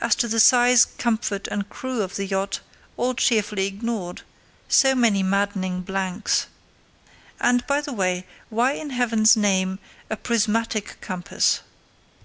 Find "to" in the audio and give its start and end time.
0.14-0.28